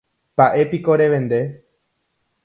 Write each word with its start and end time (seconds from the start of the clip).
Mba'épiko 0.35 0.95
revende. 1.01 1.39